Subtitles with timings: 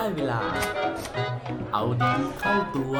[0.00, 0.40] ได้เวลา
[1.72, 2.96] เอาดีเข้าตัว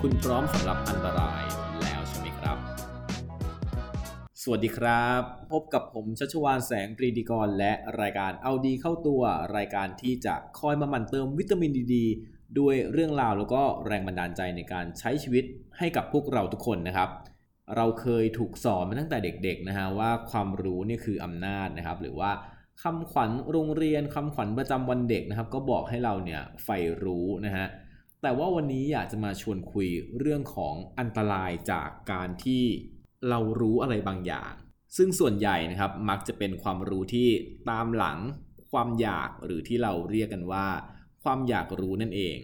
[0.00, 1.01] คุณพร้อมสำหรับอัน
[4.44, 5.22] สวัสดีครับ
[5.52, 9.22] พบกับผมชัชวานแสงปรีดีกร และรายการเอาดีเข้าตัว
[9.56, 11.96] รายการที่จะคอยมาหมั่นเติมวิตามินดีด
[12.58, 15.44] ด้วยเรื่องราวแล้วก็แรงบันดาลใจในการใช้ชีวิต
[15.78, 17.08] ให้กับพวกเราทุกคนนะครับ
[17.76, 22.30] เราเคยถูกสอนมาตั้งแต่เด็กๆนะฮะว่าความรู้นี่คืออำนาจนะครับ หรือว่า
[22.82, 27.66] คำขวัญโรงเรียนคำขวัญประจำวันเด็กนะครับ ก็บอกให้เราเนี่ยใฝ่รู้นะฮะ
[28.22, 29.88] แต่ว่าวันนี้อยากจะมาชวนคุย
[30.18, 32.64] เรื่องของอันตรายจากการที่
[33.28, 34.52] เรารู้อะไรบางอย่าง
[34.96, 37.28] ซึ่งส่วนใหญ่นะครับมักจะเป็นความรู้ที่
[37.70, 38.18] ตามหลัง
[38.70, 40.66] ความอยากหรือที่เราเรียกกันว่า
[41.22, 42.38] ความอยากรู้นั่นเอง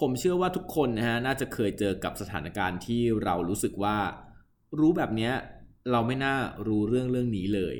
[0.00, 3.96] ผมเชื่อว่าทุกคนนะฮะน่าจะเคยเจอกับสถานการณ์ที่เรารู้สึกว่า
[4.78, 5.32] รู้แบบเนี้ย
[5.90, 7.76] เราไม่น่ารู้เรื่องเรื่องนี้เลย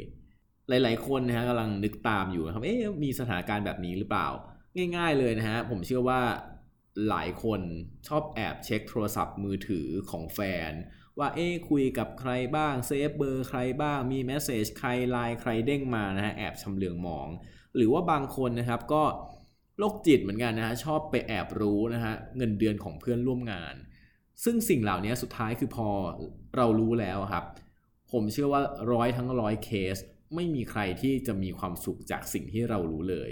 [0.69, 4.28] หลาย ๆ คนนะฮะกำลังนึกตามอยู่นะครับเอ๊ะมีสถานการณ์แบบนี้หรือเปล่า
[4.97, 6.20] ง่าย ๆ เลยนะฮะผมเชื่อว่า
[7.08, 7.60] หลายคน
[8.08, 10.72] ชอบแอบเช็คโทรศัพท์มือถือของแฟน
[11.20, 17.28] ว่าเอ๊คุยกับใครบ้าง save เบอร์ใครบ้างมี message ใครไลน์ใครเด้งมานะฮะแอบชำเลืองมอง
[17.76, 19.02] หรือว่าบางคนนะครับก็
[19.78, 23.74] โรคจิตเหมือนกันนะฮะชอบไปแอบรู้นะฮะเงินเดือนของเพื่อนร่วมงาน
[24.44, 25.88] ซึ่งสิ่งเหล่านี้สุดท้ายคือพอ
[26.56, 27.44] เรารู้แล้วครับ
[28.12, 29.96] ผมเชื่อว่าร้อยทั้งร้อยเคส
[30.34, 33.30] ไม่มีใครที่จะมีความสุขจากสิ่งที่เรารู้เลย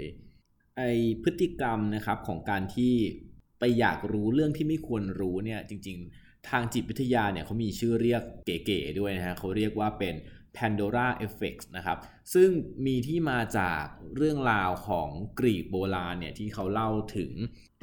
[0.77, 0.81] ไอ
[1.23, 2.93] พฤติกรรมนะครับของการที่
[3.59, 10.15] ไปอยากรู้เรื่องที่ไม่ควรรู้เนี่ยจริง ๆ ทางจิตวิทยาเนี่ยเขามีชื่อเรียกเก๋ๆด้วยนะฮะเขาเรียกว่าเป็น
[10.57, 11.97] Pandora Effect นะครับ
[12.33, 12.49] ซึ่ง
[12.85, 13.83] มีที่มาจาก
[14.15, 17.31] เรื่องราวของกรีกโบราณเนี่ยที่เขาเล่าถึง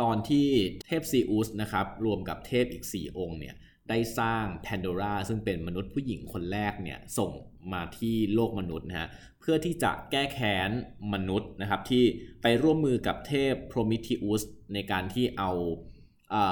[0.00, 0.48] ตอนที่
[0.86, 3.54] เทพซีอุสนะครับรวมกับเทพอีก 4 องค์เนี่ย
[3.88, 7.30] ได้สร้างแพนโดราซึ่งเป็นมนุษย์ผู้หญิงคนแรกเนี่ยส่ง
[7.72, 9.08] มาที่โลกมนุษย์นะฮะ
[9.40, 10.70] เพื่อที่จะแก้แค้น
[11.14, 12.04] มนุษย์นะครับที่
[12.42, 14.42] ไปร่วมมือกับเทพโพรมิทิอุส
[14.74, 15.52] ในการที่เอา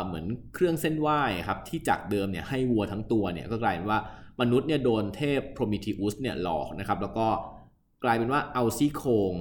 [0.07, 4.01] เหมือนเครื่องเส้นไหว้ครับที่จากเดิมเนี่ยให้วัวทั้งตัวเนี่ยก็กลายเป็นว่า
[4.41, 7.27] มนุษย์เนี่ยโดนเทพโพรมิทิอุสเนี่ยหลอกนะครับแล้วก็
[8.05, 9.35] กลายเป็นว่าเอาซี่โครง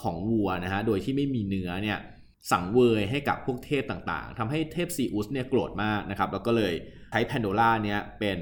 [0.00, 1.98] ของวัวนะฮะโดยที่ไม่มีเนื้อเนี่ย
[2.50, 6.74] สั่งเวยให้กับพวกเทพต่างๆทำให้เทพซีอุสเนี่ยโกรธมากนะครับแล้วก็เลย
[7.12, 8.38] ใช้แพนโดล่าเนี่ยเป็น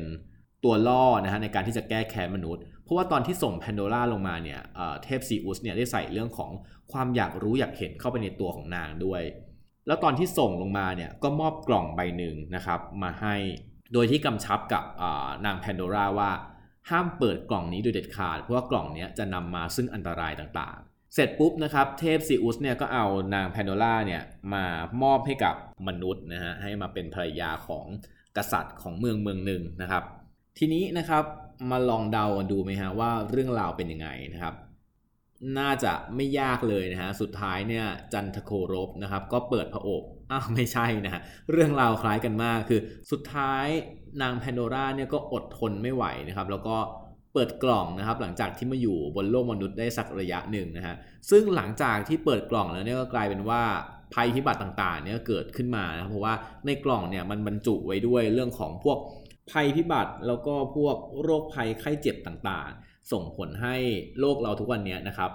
[0.65, 4.61] ตัวล่อนะฮะในการที่จะแก้แค้นมนุษย์ เพราะว่าตอนที่ส่งแพนโดล่าลงมาเนี่ย
[5.05, 6.51] เทพซีอุสเนี่ยได้ใส่เรื่องของ
[6.93, 9.23] ความอยากรู้อยากเห็นเข้าไปในตัวของนางด้วย
[9.87, 13.35] แล้วตอนที่ส่งลงมาเนี่ยก็มอบกล่องใบหนึ่งนะครับมาให้
[13.93, 14.85] โดยที่กำชับกับ
[15.45, 16.31] นางแพนโดราว่า
[16.91, 24.23] ห้ามเปิดกล่องนี้โดยเด็ดขาด เพราะว่ากล่องนี้จะนำมาซึ่งอันตรายต่างๆ เสร็จปุ๊บนะครับเทพซีอุสเนี่ยก็เอานางแพนโดราเนี่ย
[24.55, 24.65] มา
[25.03, 25.55] มอบให้กับ
[25.89, 27.87] มนุษย์นะฮะให้มาเป็นภรรยาของ
[28.37, 30.05] กษัตริย์ของเมืองเมืองหนึ่งนะครับ
[30.59, 31.25] ทีนี้นะครับ
[31.71, 34.55] มาลองเดากันดูไหมฮะว่าเรื่องราวเป็นยังไงนะครับ
[35.59, 41.21] น่าจะไม่ยากเลยนะฮะ สุดท้ายเนี่ยจันทโครบนะครับ ก็เปิดพระอบอ้าวไม่ใช่นะฮะ
[41.53, 42.81] เรื่องราวคล้ายกันมากคือ
[43.11, 43.67] สุดท้าย
[44.23, 46.77] นางแพนโดราเนี่ยก็อดทนไม่ไหวนะครับ แล้วก็
[47.35, 50.95] เปิดกล่องนะครับ หลังจากที่มาอยู่บนโลกมนุษย์ได้สักระยะหนึ่งนะฮะ
[51.31, 53.63] ซึ่งหลังจากที่เปิดกล่องแล้วเนี่ยก็กลายเป็นว่า
[54.15, 56.35] ภัยพิบัติต่างๆเนี่ยเกิดขึ้นมานะเพราะว่า
[56.67, 58.99] ในกล่องเนี่ยมันบรรจุไว้ด้วยเรื่องของพวก
[59.51, 63.77] ภัยพิบัติแล้วก็พวกโรคภัยไข้เจ็บต่างๆ ส่งผลให้
[64.21, 65.31] โลกเราทุกวันนี้นะครับ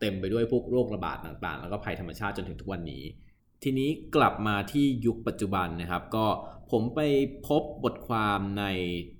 [0.00, 3.04] เต็มไปด้วยพวกโรคระบาดต่างๆ แล้วก็ภัยธรรมชาติจนถึงทุกวันนี้
[3.62, 6.26] ทีนี้กลับมาที่ยุคปัจจุบันนะครับ ก็
[6.70, 7.00] ผมไป
[7.48, 8.64] พบบทความใน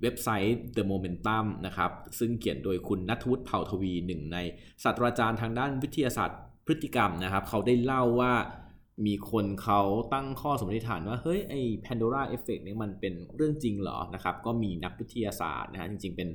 [0.01, 4.37] เว็บไซต์ The Momentum นะครับ ซึ่งเขียนโดยคุณณัฐวุฒิเผ่าทวีหนึ่งใน
[4.83, 8.33] ศาสตราจารย์ทางด้านวิทยาศาสตร์พฤติกรรมนะครับ เขาได้เล่าว่า
[9.05, 9.81] มีคนเขา
[10.13, 16.29] ตั้งข้อสมมติฐานว่า เฮ้ย ไอ้ Pandora Effect นี่มันเป็นเรื่องจริงเหรอนะครับ ก็มีนักวิทยาศาสตร์นะฮะจริงๆเป็น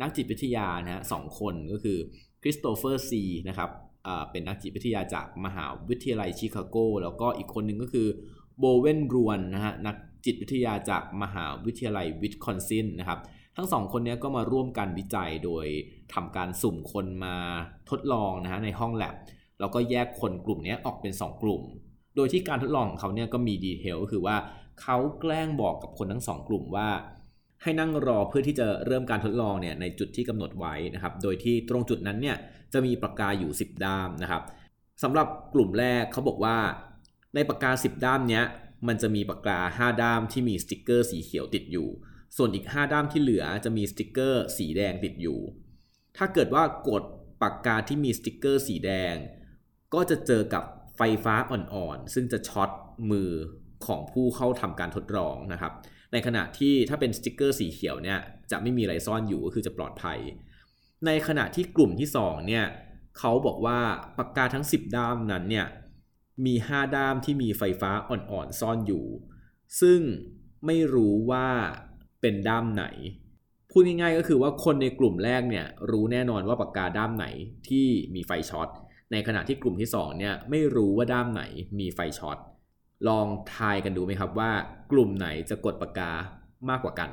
[0.00, 1.98] นักจิตวิทยานะฮะสองคนก็คือ
[2.42, 3.70] คริสโตเฟอร์ซีนะครับ
[4.30, 8.08] เป็นนักจิตวิทยาจากมหาวิทยาลัยชิคาโก แล้วก็อีกคนหนึ่งก็คือ
[8.58, 13.20] โบเวนรวนนะฮะนักจิตวิทยาจากมหาวิทยาลัยวิสคอนซินนะครับ
[13.56, 15.66] ทั้งสองคนนี้ก็มาร่วมกันวิจัยโดย
[16.14, 17.36] ทำการสุ่มคนมา
[17.90, 19.14] ทดลองนะฮะในห้องแลบ
[19.60, 21.62] แล้วก็แยกคนกลุ่มนี้ออกเป็น 2 กลุ่ม
[22.16, 24.36] โดยที่การทดลองของเขาเนี่ยก็มีดีเทลก็คือว่า
[24.82, 26.88] เขาแกล้งบอกกับคนทั้งสองกลุ่มว่า
[27.62, 32.36] ให้นั่งรอเพื่อที่จะเริ่มการทดลองเนี่ยในจุดที่กำหนดไว้นะครับ โดยที่ตรงจุดนั้นเนี่ย
[32.72, 34.42] จะมีปากกาอยู่ 10 ด้ามนะครับ
[35.02, 36.58] สำหรับกลุ่มแรกเขาบอกว่า
[37.34, 38.44] ในปากกา 10 ด้ามเนี้ย
[38.88, 41.88] มันจะมีปากกา 5 ด้ามที่มีสติกเกอร์สีเขียวติดอยู่
[42.36, 45.38] ส่วนอีก 5 ด้ามที่เหลือจะมีสติกเกอร์สีแดงติดอยู่
[46.16, 47.02] ถ้าเกิดว่ากด
[47.42, 49.14] ปากกาที่มีสติกเกอร์สีแดง
[49.94, 50.64] ก็จะเจอกับ
[50.96, 52.70] ไฟฟ้าอ่อนๆ ซึ่งจะช็อต
[53.10, 53.30] มือ
[53.86, 55.72] ของผู้เข้าทำการทดลองนะครับ
[56.12, 58.18] ในขณะที่ถ้าเป็นสติกเกอร์สีเขียวเนี่ย
[58.50, 60.18] จะไม่มีอะไรซ่อนอยู่ก็คือจะปลอดภัย
[61.06, 62.66] ในขณะที่กลุ่มที่2เนี่ย
[63.18, 63.78] เขาบอกว่า
[64.18, 65.66] ปากกาทั้ง 10 ด้ามนั้นเนี่ย
[66.46, 69.06] มี 5 ด้ามที่มีไฟฟ้าอ่อนๆซ่อนอยู่
[69.80, 70.00] ซึ่ง
[70.66, 71.48] ไม่รู้ว่า
[72.20, 72.84] เป็นด้ามไหน
[73.70, 77.26] พูดง่ายๆก็คือว่าคนในกลุ่มแรกเนี่ยรู้แน่นอนว่าปากกาด้ามไหน
[77.68, 78.68] ที่มีไฟช็อต
[79.12, 81.42] ในขณะที่กลุ่มที่2เนี่ยไม่รู้ว่าด้ามไหน
[81.78, 82.38] มีไฟช็อต
[83.08, 83.26] ลอง
[83.56, 84.50] ทายกันดูไหมครับว่า
[84.92, 86.12] กลุ่มไหนจะกดปากกา
[86.68, 87.10] มากกว่ากัน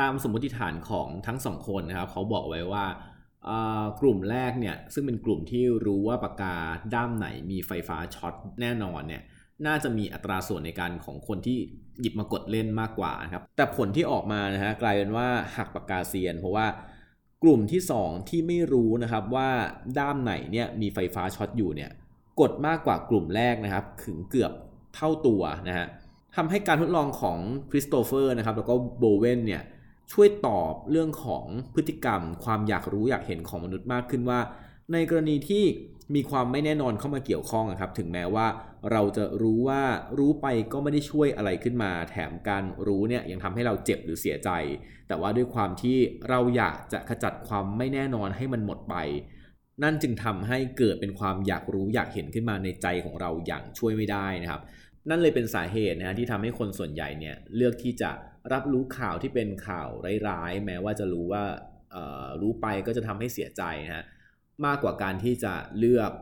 [0.00, 2.86] ตามสมมติฐานของทั้งสองคนนะครับ เขาบอกไว้ว่า
[4.00, 6.54] กลุ่มแรกเนี่ยซึ่งเป็นกลุ่มที่รู้ว่าปากกา
[6.94, 9.22] ด้ามไหนมีไฟฟ้าช็อตแน่นอนเนี่ย
[9.66, 11.58] น่าจะมีอัตราส่วนในการของคนที่
[12.00, 16.66] หยิบมากดเล่นมากกว่านะครับแต่ผลที่ออกมานะฮะกลายเป็นว่าหักปากกาเซียน เพราะว่า
[17.42, 19.48] กลุ่มที่ 2 ที่ไม่รู้นะครับว่า
[19.98, 21.90] ด้ามไหนเนี่ยมีไฟฟ้าช็อตอยู่เนี่ย
[22.40, 24.52] กดมากกว่ากลุ่มแรกนะครับถึงเกือบ
[24.94, 25.86] เท่าตัวนะฮะ
[26.36, 27.38] ทำให้การทดลองของ
[27.70, 29.62] คริสโตเฟอร์นะครับแล้วก็โบเวนเนี่ย
[30.12, 31.44] ช่วยตอบเรื่องของ
[31.74, 34.40] พฤติกรรม ความอยากรู้อยากเห็นของมนุษย์มากขึ้นว่า
[34.92, 35.64] ในกรณีที่
[36.14, 38.46] มีความไม่แน่นอนเข้ามาเกี่ยวข้องครับถึงแม้ว่า
[38.92, 39.82] เราจะรู้ว่า
[40.18, 44.50] รู้ไปก็ไม่ได้ช่วยอะไรขึ้นมา แถมการรู้เนี่ยยังทำให้เราเจ็บหรือเสียใจ
[45.08, 45.96] แต่ว่าด้วยความที่
[46.28, 48.96] เราอยากจะขจัดความไม่แน่นอนให้มันหมดไป
[49.82, 54.62] นั่นจึงทำให้เกิดเป็นความอยากรู้อยากเห็นขึ้นมาในใจของเราอย่างช่วยไม่ได้นะครับ
[55.08, 58.10] นั่นเลยเป็นสาเหตุนะที่ทำให้คนส่วนใหญ่เนี่ยเลือกที่จะ
[58.52, 59.88] รับรู้ข่าวที่เป็นข่าว
[60.28, 61.44] ร้ายๆ แม้ว่าจะรู้ว่า
[62.40, 64.04] รู้ไปก็จะทำให้เสียใจนะฮะ
[64.66, 66.12] มากกว่าการที่จะเลือก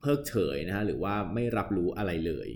[0.00, 2.48] เพิกเฉยนะฮะหรือว่าไม่รับรู้อะไรเลย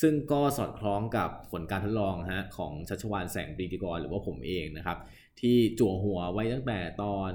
[0.00, 4.98] ซึ่งก็สอดคล้องกับผลการทดลองฮะของชัชวานแสงปรีติกรหรือว่าผมเองนะครับ
[5.40, 7.32] ที่จั่วหัวไว้ตั้งแต่ตอน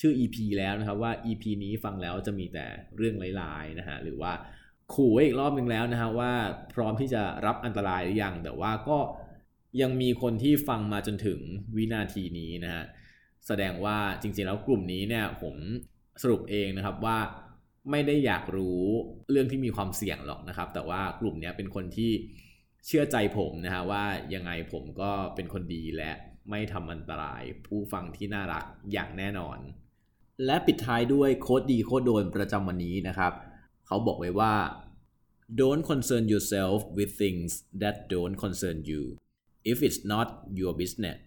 [0.00, 2.66] ชื่อ EP แล้วนะครับว่า EP นี้ฟังแล้วจะมีแต่
[2.96, 4.32] เรื่องร้ายๆนะฮะหรือว่า
[4.94, 6.32] ขู่ไว้อีกรอบหนึ่งแล้วนะฮะว่า
[6.74, 8.98] พร้อมที่จะรับอันตรายหรือยัง แต่ว่าก็
[9.80, 11.40] ยังมีคนที่ฟังมาจนถึง
[11.76, 12.84] วินาทีนี้นะฮะ
[13.46, 15.54] แสดงว่าจริงๆแล้วกลุ่มนี้เนี่ยผม
[16.22, 17.18] สรุปเองนะครับว่า
[17.90, 18.82] ไม่ได้อยากรู้
[19.30, 22.12] เรื่องที่มีความเสี่ยงหรอกนะครับ แต่ว่ากลุ่มนี้เป็นคนที่
[22.86, 24.04] เชื่อใจผมนะฮะว่า
[24.34, 26.12] ยังไงผมก็เป็นคนดีและ
[26.50, 29.58] ไม่ทำอันตรายผู้ฟังที่น่ารักอย่างแน่นอน
[30.44, 33.32] และปิดท้ายด้วยโค้ดดีโค้ดโดนประจำวันนี้นะครับ
[33.86, 34.54] เขาบอกไว้ว่า
[35.60, 37.50] don't concern yourself with things
[37.82, 39.02] that don't concern you
[39.70, 40.28] if it's not
[40.60, 41.18] your business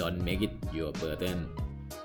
[0.00, 1.38] don't make it your burden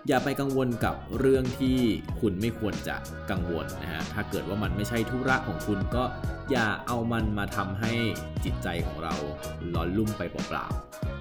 [0.08, 1.78] อย่าไปกังวลกับเรื่องที่
[2.22, 2.96] คุณไม่ควรจะ
[3.32, 6.04] กังวลนะฮะ ถ้าเกิดว่ามันไม่ใช่ธุระของคุณก็
[6.52, 7.94] อย่าเอามันมาทำให้
[8.46, 9.16] จิตใจของเรา
[9.74, 11.21] ล้อนลุ่มไปเปล่าๆ